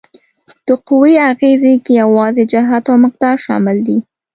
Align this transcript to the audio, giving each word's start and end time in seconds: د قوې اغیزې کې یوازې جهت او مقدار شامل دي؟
د 0.65 0.67
قوې 0.87 1.13
اغیزې 1.31 1.73
کې 1.83 1.93
یوازې 2.01 2.43
جهت 2.51 2.83
او 2.91 2.97
مقدار 3.05 3.35
شامل 3.45 3.77
دي؟ 3.87 3.97